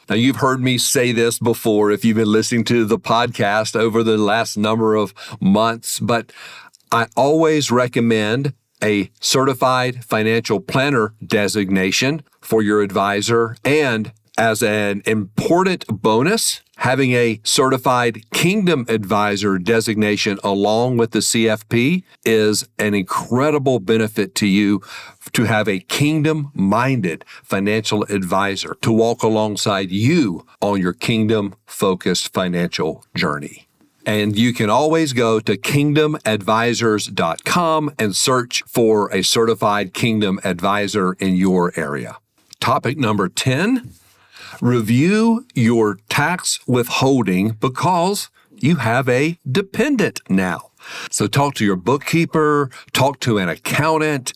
Now, 0.09 0.15
you've 0.15 0.37
heard 0.37 0.61
me 0.61 0.77
say 0.77 1.11
this 1.11 1.39
before 1.39 1.91
if 1.91 2.03
you've 2.03 2.17
been 2.17 2.31
listening 2.31 2.65
to 2.65 2.85
the 2.85 2.99
podcast 2.99 3.75
over 3.75 4.03
the 4.03 4.17
last 4.17 4.57
number 4.57 4.95
of 4.95 5.13
months, 5.39 5.99
but 5.99 6.31
I 6.91 7.07
always 7.15 7.71
recommend 7.71 8.53
a 8.83 9.09
certified 9.21 10.03
financial 10.03 10.59
planner 10.59 11.13
designation 11.25 12.23
for 12.41 12.61
your 12.61 12.81
advisor 12.81 13.55
and 13.63 14.11
as 14.37 14.61
an 14.63 15.01
important 15.05 15.85
bonus, 15.87 16.61
having 16.77 17.11
a 17.13 17.39
certified 17.43 18.27
kingdom 18.31 18.85
advisor 18.89 19.59
designation 19.59 20.39
along 20.43 20.97
with 20.97 21.11
the 21.11 21.19
CFP 21.19 22.03
is 22.25 22.67
an 22.79 22.95
incredible 22.95 23.79
benefit 23.79 24.33
to 24.35 24.47
you 24.47 24.81
to 25.33 25.43
have 25.43 25.67
a 25.67 25.79
kingdom 25.79 26.49
minded 26.53 27.25
financial 27.43 28.03
advisor 28.05 28.75
to 28.81 28.91
walk 28.91 29.21
alongside 29.23 29.91
you 29.91 30.45
on 30.61 30.81
your 30.81 30.93
kingdom 30.93 31.53
focused 31.65 32.33
financial 32.33 33.05
journey. 33.15 33.67
And 34.05 34.37
you 34.37 34.53
can 34.53 34.69
always 34.69 35.13
go 35.13 35.39
to 35.39 35.55
kingdomadvisors.com 35.55 37.91
and 37.97 38.13
search 38.13 38.61
for 38.67 39.09
a 39.13 39.23
certified 39.23 39.93
kingdom 39.93 40.41
advisor 40.43 41.13
in 41.13 41.37
your 41.37 41.71
area. 41.77 42.17
Topic 42.59 42.97
number 42.97 43.29
10 43.29 43.93
Review 44.61 45.45
your 45.53 45.97
tax 46.09 46.59
withholding 46.67 47.51
because 47.53 48.29
you 48.51 48.77
have 48.77 49.09
a 49.09 49.37
dependent 49.49 50.21
now. 50.29 50.71
So 51.09 51.27
talk 51.27 51.55
to 51.55 51.65
your 51.65 51.75
bookkeeper, 51.75 52.69
talk 52.91 53.19
to 53.21 53.37
an 53.37 53.49
accountant. 53.49 54.33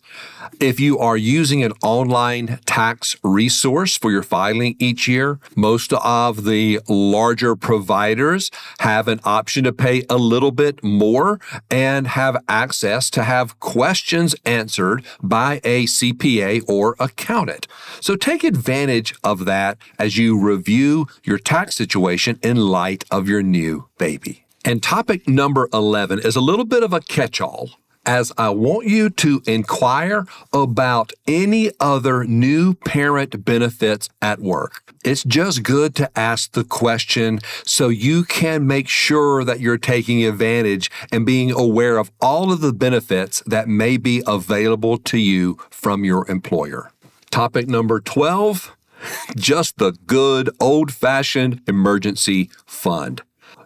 If 0.60 0.80
you 0.80 0.98
are 1.00 1.18
using 1.18 1.64
an 1.64 1.74
online 1.84 2.60
tax 2.66 3.16
resource 3.24 3.98
for 3.98 4.12
your 4.12 4.24
filing 4.24 4.76
each 4.80 5.08
year, 5.08 5.40
most 5.56 5.94
of 5.94 6.46
the 6.46 6.80
larger 6.88 7.56
providers 7.56 8.50
have 8.80 9.08
an 9.08 9.20
option 9.24 9.64
to 9.66 9.74
pay 9.74 10.04
a 10.10 10.18
little 10.18 10.52
bit 10.52 10.84
more 10.84 11.40
and 11.70 12.08
have 12.08 12.44
access 12.48 13.10
to 13.12 13.24
have 13.24 13.60
questions 13.60 14.36
answered 14.46 15.06
by 15.22 15.62
a 15.64 15.86
CPA 15.86 16.64
or 16.68 16.96
accountant. 17.00 17.68
So 18.02 18.16
take 18.16 18.44
advantage 18.44 19.14
of 19.24 19.46
that 19.46 19.78
as 20.00 20.18
you 20.18 20.40
review 20.40 21.08
your 21.24 21.38
tax 21.38 21.76
situation 21.76 22.40
in 22.42 22.58
light 22.58 23.04
of 23.12 23.28
your 23.28 23.44
new 23.44 23.88
baby. 23.98 24.47
And 24.68 24.84
topic 24.84 25.30
number 25.30 25.70
11 25.72 26.20
is 26.20 26.36
a 26.36 26.42
little 26.42 26.66
bit 26.66 26.84
of 26.84 26.92
a 26.92 27.00
catch 27.00 27.40
all 27.40 27.70
as 28.06 28.34
I 28.38 28.50
want 28.50 28.86
you 28.86 29.10
to 29.12 29.42
inquire 29.48 30.26
about 30.52 31.14
any 31.26 31.72
other 31.80 32.26
new 32.26 32.74
parent 32.74 33.46
benefits 33.46 34.10
at 34.22 34.40
work. 34.40 34.94
It's 35.06 35.24
just 35.24 35.64
good 35.64 35.96
to 35.96 36.12
ask 36.20 36.52
the 36.52 36.66
question 36.66 37.40
so 37.64 37.88
you 37.88 38.26
can 38.26 38.68
make 38.68 38.90
sure 38.90 39.46
that 39.46 39.62
you're 39.62 39.78
taking 39.78 40.26
advantage 40.26 40.92
and 41.14 41.26
being 41.26 41.50
aware 41.50 41.98
of 41.98 42.12
all 42.20 42.52
of 42.52 42.60
the 42.60 42.74
benefits 42.74 43.42
that 43.46 43.70
may 43.70 43.96
be 43.96 44.22
available 44.28 44.98
to 44.98 45.18
you 45.18 45.58
from 45.70 46.04
your 46.04 46.30
employer. 46.30 46.92
Topic 47.32 47.70
number 47.70 48.02
12 48.02 48.74
just 49.38 49.78
the 49.78 49.92
good 50.08 50.50
old 50.60 50.92
fashioned 50.92 51.62
emergency 51.68 52.50
fund. 52.66 53.22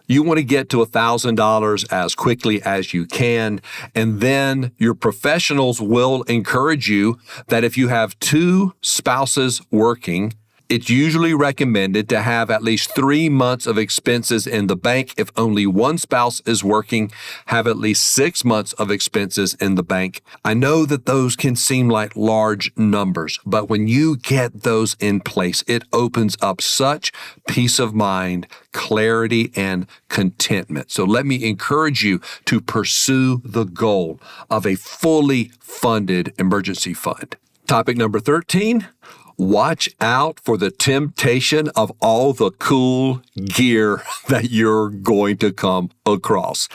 You 0.06 0.22
want 0.22 0.38
to 0.38 0.44
get 0.44 0.68
to 0.70 0.78
$1,000 0.78 1.92
as 1.92 2.14
quickly 2.14 2.62
as 2.62 2.92
you 2.92 3.06
can. 3.06 3.60
And 3.94 4.20
then 4.20 4.72
your 4.78 4.94
professionals 4.94 5.80
will 5.80 6.22
encourage 6.22 6.88
you 6.88 7.18
that 7.48 7.64
if 7.64 7.76
you 7.78 7.88
have 7.88 8.18
two 8.18 8.74
spouses 8.82 9.62
working, 9.70 10.34
it's 10.72 10.88
usually 10.88 11.34
recommended 11.34 12.08
to 12.08 12.22
have 12.22 12.50
at 12.50 12.62
least 12.62 12.94
three 12.94 13.28
months 13.28 13.66
of 13.66 13.76
expenses 13.76 14.46
in 14.46 14.68
the 14.68 14.74
bank. 14.74 15.12
If 15.18 15.30
only 15.36 15.66
one 15.66 15.98
spouse 15.98 16.40
is 16.46 16.64
working, 16.64 17.12
have 17.48 17.66
at 17.66 17.76
least 17.76 18.10
six 18.10 18.42
months 18.42 18.72
of 18.72 18.90
expenses 18.90 19.52
in 19.60 19.74
the 19.74 19.82
bank. 19.82 20.22
I 20.46 20.54
know 20.54 20.86
that 20.86 21.04
those 21.04 21.36
can 21.36 21.56
seem 21.56 21.90
like 21.90 22.16
large 22.16 22.72
numbers, 22.74 23.38
but 23.44 23.68
when 23.68 23.86
you 23.86 24.16
get 24.16 24.62
those 24.62 24.96
in 24.98 25.20
place, 25.20 25.62
it 25.66 25.82
opens 25.92 26.38
up 26.40 26.62
such 26.62 27.12
peace 27.46 27.78
of 27.78 27.94
mind, 27.94 28.46
clarity, 28.72 29.52
and 29.54 29.86
contentment. 30.08 30.90
So 30.90 31.04
let 31.04 31.26
me 31.26 31.46
encourage 31.46 32.02
you 32.02 32.18
to 32.46 32.62
pursue 32.62 33.42
the 33.44 33.64
goal 33.64 34.22
of 34.48 34.66
a 34.66 34.76
fully 34.76 35.52
funded 35.60 36.32
emergency 36.38 36.94
fund. 36.94 37.36
Topic 37.66 37.98
number 37.98 38.20
13 38.20 38.88
watch 39.36 39.88
out 40.00 40.40
for 40.40 40.56
the 40.56 40.70
temptation 40.70 41.68
of 41.76 41.92
all 42.00 42.32
the 42.32 42.50
cool 42.52 43.22
gear 43.36 44.02
that 44.28 44.50
you're 44.50 44.90
going 44.90 45.36
to 45.38 45.52
come 45.52 45.90
across. 46.06 46.68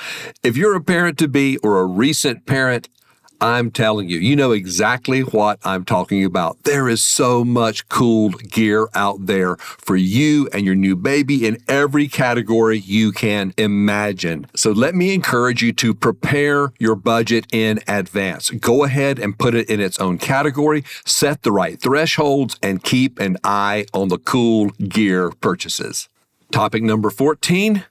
If 0.44 0.58
you're 0.58 0.76
a 0.76 0.82
parent 0.82 1.18
to 1.20 1.28
be 1.28 1.58
or 1.58 1.80
a 1.80 1.86
recent 1.86 2.46
parent, 2.46 2.90
I'm 3.40 3.70
telling 3.70 4.10
you, 4.10 4.18
you 4.18 4.36
know 4.36 4.52
exactly 4.52 5.22
what 5.22 5.60
I'm 5.64 5.86
talking 5.86 6.26
about. 6.26 6.64
There 6.64 6.90
is 6.90 7.02
so 7.02 7.46
much 7.46 7.88
cool 7.88 8.30
gear 8.30 8.88
out 8.96 9.28
there 9.28 9.58
for 9.58 9.96
you 9.96 10.50
and 10.54 10.66
your 10.66 10.76
new 10.76 10.96
baby 10.96 11.46
in 11.46 11.58
every 11.68 12.08
category 12.08 12.80
you 12.80 13.12
can 13.12 13.54
imagine. 13.58 14.48
So 14.56 14.72
let 14.72 14.96
me 14.96 15.14
encourage 15.14 15.62
you 15.62 15.72
to 15.74 15.94
prepare 15.94 16.74
your 16.80 16.96
budget 16.96 17.46
in 17.52 17.80
advance. 17.88 18.50
Go 18.50 18.84
ahead 18.84 19.20
and 19.20 19.38
put 19.38 19.54
it 19.54 19.70
in 19.70 19.80
its 19.80 20.00
own 20.00 20.18
category, 20.18 20.84
set 21.06 21.44
the 21.44 21.52
right 21.52 21.80
thresholds, 21.80 22.58
and 22.64 22.84
keep 22.84 23.20
an 23.20 23.38
eye 23.44 23.86
on 23.94 24.08
the 24.08 24.18
cool 24.18 24.70
gear 24.88 25.30
purchases. 25.30 26.10
Topic 26.52 26.82
number 26.82 27.12
14 27.12 27.86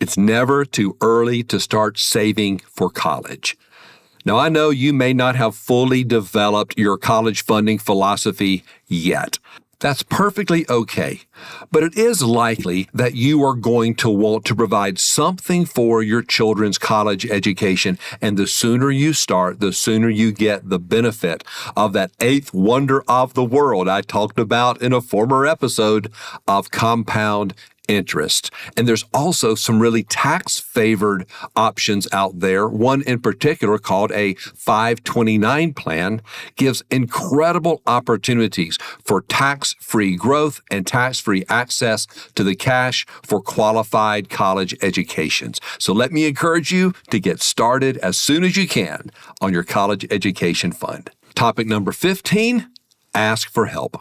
it's 0.00 0.16
never 0.16 0.64
too 0.64 0.96
early 1.02 1.42
to 1.42 1.60
start 1.60 1.98
saving 1.98 2.60
for 2.60 2.88
college. 2.88 3.58
Now, 4.24 4.36
I 4.36 4.48
know 4.48 4.70
you 4.70 4.92
may 4.92 5.12
not 5.12 5.36
have 5.36 5.54
fully 5.54 6.04
developed 6.04 6.78
your 6.78 6.98
college 6.98 7.42
funding 7.42 7.78
philosophy 7.78 8.64
yet. 8.86 9.38
That's 9.80 10.02
perfectly 10.02 10.68
okay. 10.68 11.22
But 11.72 11.82
it 11.82 11.96
is 11.96 12.22
likely 12.22 12.90
that 12.92 13.14
you 13.14 13.42
are 13.42 13.54
going 13.54 13.94
to 13.96 14.10
want 14.10 14.44
to 14.44 14.54
provide 14.54 14.98
something 14.98 15.64
for 15.64 16.02
your 16.02 16.22
children's 16.22 16.76
college 16.76 17.24
education. 17.24 17.98
And 18.20 18.36
the 18.36 18.46
sooner 18.46 18.90
you 18.90 19.14
start, 19.14 19.60
the 19.60 19.72
sooner 19.72 20.10
you 20.10 20.32
get 20.32 20.68
the 20.68 20.78
benefit 20.78 21.44
of 21.74 21.94
that 21.94 22.10
eighth 22.20 22.52
wonder 22.52 23.02
of 23.08 23.32
the 23.32 23.44
world 23.44 23.88
I 23.88 24.02
talked 24.02 24.38
about 24.38 24.82
in 24.82 24.92
a 24.92 25.00
former 25.00 25.46
episode 25.46 26.12
of 26.46 26.70
compound 26.70 27.54
interest. 27.88 28.50
And 28.76 28.86
there's 28.86 29.04
also 29.12 29.54
some 29.54 29.80
really 29.80 30.02
tax 30.04 30.58
favored 30.58 31.26
options 31.56 32.06
out 32.12 32.40
there. 32.40 32.68
One 32.68 33.02
in 33.02 33.20
particular 33.20 33.78
called 33.78 34.12
a 34.12 34.34
529 34.34 35.74
plan 35.74 36.22
gives 36.56 36.82
incredible 36.90 37.82
opportunities 37.86 38.78
for 39.04 39.22
tax 39.22 39.74
free 39.80 40.16
growth 40.16 40.60
and 40.70 40.86
tax 40.86 41.18
free 41.18 41.44
access 41.48 42.06
to 42.34 42.44
the 42.44 42.54
cash 42.54 43.06
for 43.22 43.40
qualified 43.40 44.30
college 44.30 44.74
educations. 44.82 45.60
So 45.78 45.92
let 45.92 46.12
me 46.12 46.26
encourage 46.26 46.72
you 46.72 46.94
to 47.10 47.18
get 47.18 47.40
started 47.40 47.96
as 47.98 48.16
soon 48.16 48.44
as 48.44 48.56
you 48.56 48.68
can 48.68 49.10
on 49.40 49.52
your 49.52 49.64
college 49.64 50.06
education 50.10 50.72
fund. 50.72 51.10
Topic 51.34 51.66
number 51.66 51.92
15 51.92 52.68
ask 53.14 53.50
for 53.50 53.66
help. 53.66 54.00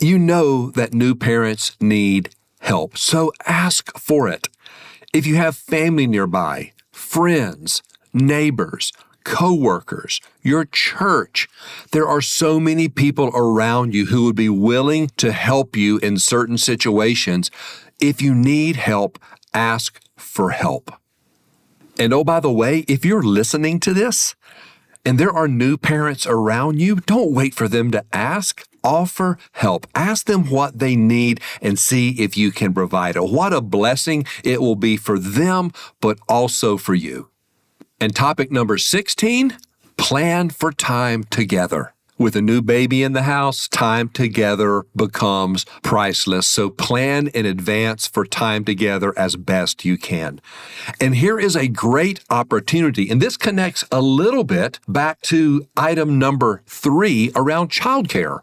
You 0.00 0.18
know 0.18 0.70
that 0.72 0.92
new 0.92 1.14
parents 1.14 1.76
need 1.80 2.30
help, 2.64 2.96
so 2.96 3.32
ask 3.46 3.96
for 3.98 4.28
it. 4.28 4.48
If 5.12 5.26
you 5.26 5.36
have 5.36 5.56
family 5.56 6.06
nearby, 6.06 6.72
friends, 6.92 7.82
neighbors, 8.12 8.92
coworkers, 9.24 10.20
your 10.42 10.64
church. 10.64 11.48
There 11.92 12.06
are 12.06 12.20
so 12.20 12.60
many 12.60 12.88
people 12.88 13.30
around 13.34 13.94
you 13.94 14.06
who 14.06 14.24
would 14.24 14.36
be 14.36 14.48
willing 14.50 15.08
to 15.16 15.32
help 15.32 15.76
you 15.76 15.98
in 15.98 16.18
certain 16.18 16.58
situations. 16.58 17.50
If 17.98 18.20
you 18.20 18.34
need 18.34 18.76
help, 18.76 19.18
ask 19.52 20.00
for 20.16 20.50
help. 20.50 20.90
And 21.98 22.12
oh, 22.12 22.24
by 22.24 22.40
the 22.40 22.52
way, 22.52 22.80
if 22.88 23.04
you're 23.04 23.22
listening 23.22 23.80
to 23.80 23.94
this 23.94 24.34
and 25.04 25.18
there 25.18 25.32
are 25.32 25.48
new 25.48 25.76
parents 25.76 26.26
around 26.26 26.80
you, 26.80 26.96
don't 26.96 27.32
wait 27.32 27.54
for 27.54 27.68
them 27.68 27.90
to 27.90 28.04
ask 28.12 28.66
offer 28.84 29.38
help. 29.52 29.86
Ask 29.94 30.26
them 30.26 30.50
what 30.50 30.78
they 30.78 30.94
need 30.94 31.40
and 31.62 31.78
see 31.78 32.10
if 32.10 32.36
you 32.36 32.52
can 32.52 32.74
provide 32.74 33.16
it. 33.16 33.24
What 33.24 33.52
a 33.52 33.60
blessing 33.60 34.26
it 34.44 34.60
will 34.60 34.76
be 34.76 34.96
for 34.96 35.18
them, 35.18 35.72
but 36.00 36.18
also 36.28 36.76
for 36.76 36.94
you. 36.94 37.30
And 37.98 38.14
topic 38.14 38.52
number 38.52 38.76
16 38.76 39.56
plan 39.96 40.50
for 40.50 40.70
time 40.70 41.24
together. 41.24 41.93
With 42.16 42.36
a 42.36 42.42
new 42.42 42.62
baby 42.62 43.02
in 43.02 43.12
the 43.12 43.24
house, 43.24 43.66
time 43.66 44.08
together 44.08 44.84
becomes 44.94 45.66
priceless. 45.82 46.46
So 46.46 46.70
plan 46.70 47.26
in 47.28 47.44
advance 47.44 48.06
for 48.06 48.24
time 48.24 48.64
together 48.64 49.12
as 49.18 49.34
best 49.34 49.84
you 49.84 49.98
can. 49.98 50.40
And 51.00 51.16
here 51.16 51.40
is 51.40 51.56
a 51.56 51.66
great 51.66 52.20
opportunity. 52.30 53.10
And 53.10 53.20
this 53.20 53.36
connects 53.36 53.84
a 53.90 54.00
little 54.00 54.44
bit 54.44 54.78
back 54.86 55.22
to 55.22 55.66
item 55.76 56.16
number 56.20 56.62
three 56.66 57.32
around 57.34 57.70
childcare. 57.70 58.40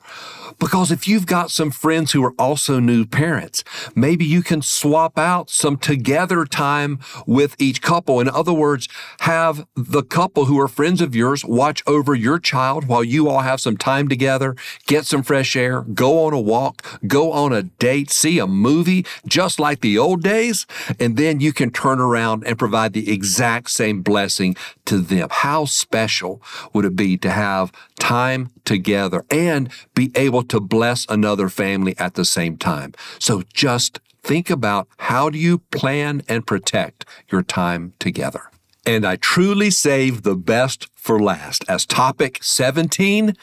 Because 0.62 0.92
if 0.92 1.08
you've 1.08 1.26
got 1.26 1.50
some 1.50 1.72
friends 1.72 2.12
who 2.12 2.24
are 2.24 2.36
also 2.38 2.80
new 2.80 3.04
parents, 3.04 3.64
maybe 3.96 4.24
you 4.24 4.44
can 4.44 4.62
swap 4.62 5.18
out 5.18 5.50
some 5.50 5.76
together 5.76 6.46
time 6.46 7.00
with 7.26 7.56
each 7.60 7.82
couple. 7.82 8.20
In 8.20 8.30
other 8.30 8.54
words, 8.54 8.88
have 9.22 9.66
the 9.76 10.04
couple 10.04 10.46
who 10.46 10.60
are 10.60 10.68
friends 10.68 11.02
of 11.02 11.16
yours 11.16 11.44
watch 11.44 11.82
over 11.88 12.14
your 12.14 12.38
child 12.38 12.88
while 12.88 13.04
you 13.04 13.28
all 13.28 13.40
have 13.40 13.60
some 13.60 13.76
time 13.76 14.08
together, 14.08 14.56
get 14.86 15.08
some 15.08 15.24
fresh 15.24 15.56
air, 15.56 15.82
go 15.82 16.26
on 16.26 16.34
a 16.34 16.40
walk, 16.40 16.86
go 17.08 17.32
on 17.32 17.52
a 17.52 17.64
date, 17.64 18.12
see 18.12 18.38
a 18.38 18.46
movie, 18.46 19.04
just 19.26 19.60
like 19.60 19.82
the 19.82 19.98
old 19.98 20.22
days. 20.22 20.68
And 21.00 21.18
then 21.18 21.40
you 21.40 21.54
can 21.54 21.72
turn 21.72 22.00
around 22.00 22.44
and 22.46 22.60
provide 22.60 22.94
the 22.94 23.12
exact 23.12 23.72
same 23.72 24.04
blessing 24.04 24.56
to 24.92 25.00
them. 25.00 25.30
How 25.32 25.64
special 25.64 26.42
would 26.74 26.84
it 26.84 26.98
be 26.98 27.16
to 27.18 27.32
have 27.32 27.72
time 27.98 28.50
together 28.66 29.24
and 29.30 29.72
be 29.96 30.12
able 30.16 30.44
to 30.44 30.60
bless 30.60 31.06
another 31.08 31.48
family 31.48 31.96
at 31.98 32.16
the 32.16 32.26
same 32.26 32.58
time. 32.58 32.94
So 33.20 33.44
just 33.54 34.02
think 34.22 34.50
about 34.50 34.90
how 34.98 35.30
do 35.30 35.38
you 35.38 35.60
plan 35.60 36.22
and 36.28 36.46
protect 36.46 37.06
your 37.32 37.42
time 37.42 37.94
together. 38.00 38.50
And 38.86 39.06
I 39.06 39.16
truly 39.16 39.70
save 39.70 40.24
the 40.24 40.36
best 40.36 40.90
for 40.96 41.22
last 41.22 41.64
as 41.70 41.86
topic 41.86 42.40
17 42.44 43.34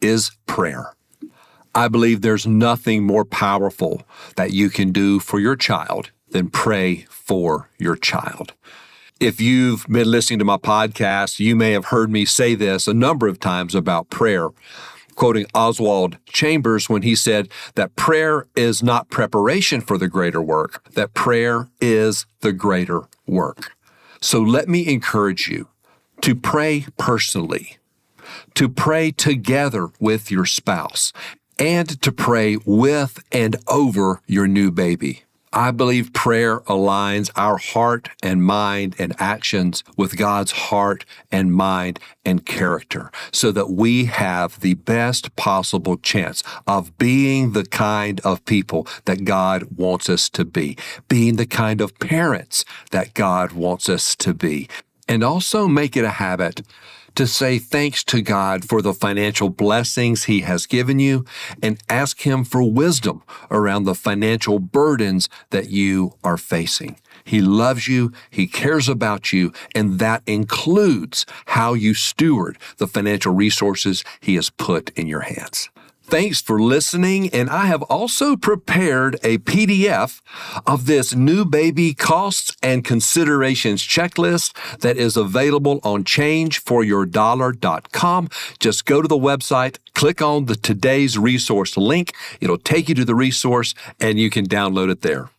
is 0.00 0.32
prayer. 0.46 0.94
I 1.72 1.86
believe 1.86 2.22
there's 2.22 2.48
nothing 2.48 3.04
more 3.04 3.24
powerful 3.24 4.02
that 4.34 4.52
you 4.52 4.70
can 4.70 4.90
do 4.90 5.20
for 5.20 5.38
your 5.38 5.56
child 5.56 6.10
than 6.30 6.50
pray 6.50 7.06
for 7.10 7.70
your 7.78 7.94
child. 7.94 8.54
If 9.18 9.40
you've 9.40 9.86
been 9.86 10.10
listening 10.10 10.40
to 10.40 10.44
my 10.44 10.58
podcast, 10.58 11.40
you 11.40 11.56
may 11.56 11.72
have 11.72 11.86
heard 11.86 12.10
me 12.10 12.26
say 12.26 12.54
this 12.54 12.86
a 12.86 12.92
number 12.92 13.26
of 13.26 13.40
times 13.40 13.74
about 13.74 14.10
prayer 14.10 14.50
quoting 15.14 15.46
Oswald 15.54 16.18
Chambers 16.26 16.90
when 16.90 17.00
he 17.00 17.14
said 17.14 17.48
that 17.76 17.96
prayer 17.96 18.46
is 18.54 18.82
not 18.82 19.08
preparation 19.08 19.80
for 19.80 19.96
the 19.96 20.08
greater 20.08 20.42
work, 20.42 20.84
that 20.92 21.14
prayer 21.14 21.70
is 21.80 22.26
the 22.40 22.52
greater 22.52 23.08
work. 23.26 23.74
So 24.20 24.42
let 24.42 24.68
me 24.68 24.86
encourage 24.86 25.48
you 25.48 25.68
to 26.20 26.34
pray 26.34 26.84
personally, 26.98 27.78
to 28.52 28.68
pray 28.68 29.12
together 29.12 29.88
with 29.98 30.30
your 30.30 30.44
spouse, 30.44 31.14
and 31.58 32.00
to 32.02 32.12
pray 32.12 32.58
with 32.66 33.24
and 33.32 33.56
over 33.66 34.20
your 34.26 34.46
new 34.46 34.70
baby. 34.70 35.22
I 35.56 35.70
believe 35.70 36.12
prayer 36.12 36.60
aligns 36.60 37.30
our 37.34 37.56
heart 37.56 38.10
and 38.22 38.44
mind 38.44 38.94
and 38.98 39.14
actions 39.18 39.82
with 39.96 40.18
God's 40.18 40.52
heart 40.52 41.06
and 41.32 41.50
mind 41.50 41.98
and 42.26 42.44
character 42.44 43.10
so 43.32 43.50
that 43.52 43.70
we 43.70 44.04
have 44.04 44.60
the 44.60 44.74
best 44.74 45.34
possible 45.34 45.96
chance 45.96 46.42
of 46.66 46.98
being 46.98 47.52
the 47.52 47.64
kind 47.64 48.20
of 48.20 48.44
people 48.44 48.86
that 49.06 49.24
God 49.24 49.78
wants 49.78 50.10
us 50.10 50.28
to 50.28 50.44
be, 50.44 50.76
being 51.08 51.36
the 51.36 51.46
kind 51.46 51.80
of 51.80 51.98
parents 52.00 52.66
that 52.90 53.14
God 53.14 53.52
wants 53.52 53.88
us 53.88 54.14
to 54.16 54.34
be, 54.34 54.68
and 55.08 55.24
also 55.24 55.66
make 55.66 55.96
it 55.96 56.04
a 56.04 56.10
habit 56.10 56.60
to 57.16 57.26
say 57.26 57.58
thanks 57.58 58.04
to 58.04 58.20
God 58.20 58.68
for 58.68 58.82
the 58.82 58.92
financial 58.92 59.48
blessings 59.48 60.24
He 60.24 60.40
has 60.40 60.66
given 60.66 60.98
you 60.98 61.24
and 61.62 61.82
ask 61.88 62.20
Him 62.26 62.44
for 62.44 62.62
wisdom 62.62 63.22
around 63.50 63.84
the 63.84 63.94
financial 63.94 64.58
burdens 64.58 65.28
that 65.50 65.70
you 65.70 66.12
are 66.22 66.36
facing. 66.36 67.00
He 67.24 67.40
loves 67.40 67.88
you, 67.88 68.12
He 68.30 68.46
cares 68.46 68.88
about 68.88 69.32
you, 69.32 69.52
and 69.74 69.98
that 69.98 70.22
includes 70.26 71.24
how 71.46 71.72
you 71.72 71.94
steward 71.94 72.58
the 72.76 72.86
financial 72.86 73.34
resources 73.34 74.04
He 74.20 74.34
has 74.34 74.50
put 74.50 74.90
in 74.90 75.06
your 75.06 75.22
hands. 75.22 75.70
Thanks 76.08 76.40
for 76.40 76.62
listening. 76.62 77.30
And 77.30 77.50
I 77.50 77.66
have 77.66 77.82
also 77.82 78.36
prepared 78.36 79.16
a 79.24 79.38
PDF 79.38 80.20
of 80.64 80.86
this 80.86 81.16
new 81.16 81.44
baby 81.44 81.94
costs 81.94 82.56
and 82.62 82.84
considerations 82.84 83.82
checklist 83.82 84.78
that 84.78 84.96
is 84.96 85.16
available 85.16 85.80
on 85.82 86.04
changeforyourdollar.com. 86.04 88.28
Just 88.60 88.86
go 88.86 89.02
to 89.02 89.08
the 89.08 89.18
website, 89.18 89.78
click 89.94 90.22
on 90.22 90.44
the 90.44 90.54
today's 90.54 91.18
resource 91.18 91.76
link. 91.76 92.14
It'll 92.40 92.56
take 92.56 92.88
you 92.88 92.94
to 92.94 93.04
the 93.04 93.16
resource 93.16 93.74
and 93.98 94.20
you 94.20 94.30
can 94.30 94.46
download 94.46 94.92
it 94.92 95.02
there. 95.02 95.30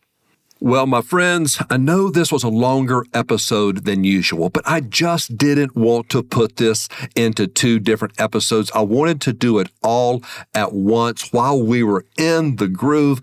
Well, 0.60 0.86
my 0.86 1.02
friends, 1.02 1.62
I 1.70 1.76
know 1.76 2.10
this 2.10 2.32
was 2.32 2.42
a 2.42 2.48
longer 2.48 3.04
episode 3.14 3.84
than 3.84 4.02
usual, 4.02 4.50
but 4.50 4.64
I 4.66 4.80
just 4.80 5.38
didn't 5.38 5.76
want 5.76 6.08
to 6.08 6.20
put 6.20 6.56
this 6.56 6.88
into 7.14 7.46
two 7.46 7.78
different 7.78 8.20
episodes. 8.20 8.72
I 8.74 8.80
wanted 8.80 9.20
to 9.20 9.32
do 9.32 9.60
it 9.60 9.70
all 9.84 10.20
at 10.54 10.72
once 10.72 11.32
while 11.32 11.62
we 11.62 11.84
were 11.84 12.06
in 12.16 12.56
the 12.56 12.66
groove. 12.66 13.20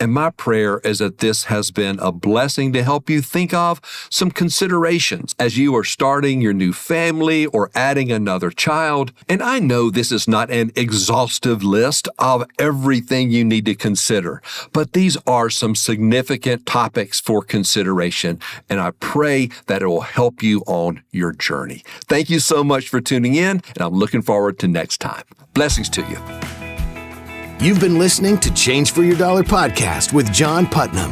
And 0.00 0.12
my 0.12 0.30
prayer 0.30 0.80
is 0.80 0.98
that 0.98 1.18
this 1.18 1.44
has 1.44 1.70
been 1.70 1.98
a 2.00 2.10
blessing 2.10 2.72
to 2.72 2.82
help 2.82 3.08
you 3.08 3.22
think 3.22 3.54
of 3.54 3.80
some 4.10 4.30
considerations 4.30 5.34
as 5.38 5.56
you 5.56 5.74
are 5.76 5.84
starting 5.84 6.40
your 6.40 6.52
new 6.52 6.72
family 6.72 7.46
or 7.46 7.70
adding 7.74 8.10
another 8.10 8.50
child. 8.50 9.12
And 9.28 9.42
I 9.42 9.60
know 9.60 9.90
this 9.90 10.10
is 10.10 10.26
not 10.26 10.50
an 10.50 10.72
exhaustive 10.74 11.62
list 11.62 12.08
of 12.18 12.44
everything 12.58 13.30
you 13.30 13.44
need 13.44 13.66
to 13.66 13.74
consider, 13.74 14.42
but 14.72 14.94
these 14.94 15.16
are 15.26 15.48
some 15.48 15.74
significant 15.76 16.66
topics 16.66 17.20
for 17.20 17.42
consideration. 17.42 18.40
And 18.68 18.80
I 18.80 18.90
pray 18.98 19.50
that 19.66 19.82
it 19.82 19.86
will 19.86 20.00
help 20.00 20.42
you 20.42 20.62
on 20.66 21.02
your 21.12 21.32
journey. 21.32 21.84
Thank 22.06 22.30
you 22.30 22.40
so 22.40 22.64
much 22.64 22.88
for 22.88 23.00
tuning 23.00 23.36
in, 23.36 23.62
and 23.74 23.80
I'm 23.80 23.94
looking 23.94 24.22
forward 24.22 24.58
to 24.58 24.68
next 24.68 24.98
time. 25.00 25.22
Blessings 25.52 25.88
to 25.90 26.02
you. 26.02 26.63
You've 27.60 27.80
been 27.80 27.98
listening 27.98 28.38
to 28.38 28.52
Change 28.52 28.92
for 28.92 29.02
Your 29.02 29.16
Dollar 29.16 29.42
podcast 29.42 30.12
with 30.12 30.30
John 30.32 30.66
Putnam. 30.66 31.10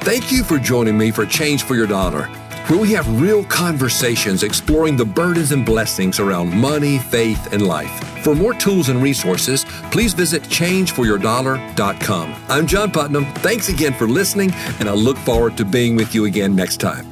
Thank 0.00 0.30
you 0.30 0.42
for 0.44 0.58
joining 0.58 0.98
me 0.98 1.10
for 1.10 1.24
Change 1.24 1.62
for 1.62 1.76
Your 1.76 1.86
Dollar, 1.86 2.24
where 2.66 2.78
we 2.78 2.92
have 2.92 3.20
real 3.20 3.42
conversations 3.44 4.42
exploring 4.42 4.96
the 4.96 5.04
burdens 5.04 5.52
and 5.52 5.64
blessings 5.64 6.20
around 6.20 6.52
money, 6.52 6.98
faith, 6.98 7.52
and 7.52 7.66
life. 7.66 7.90
For 8.22 8.34
more 8.34 8.52
tools 8.54 8.90
and 8.90 9.02
resources, 9.02 9.64
please 9.90 10.12
visit 10.12 10.42
changeforyourdollar.com. 10.42 12.34
I'm 12.48 12.66
John 12.66 12.90
Putnam. 12.90 13.24
Thanks 13.36 13.68
again 13.70 13.94
for 13.94 14.06
listening, 14.06 14.50
and 14.80 14.88
I 14.90 14.92
look 14.92 15.16
forward 15.18 15.56
to 15.56 15.64
being 15.64 15.96
with 15.96 16.14
you 16.14 16.26
again 16.26 16.54
next 16.54 16.78
time. 16.78 17.06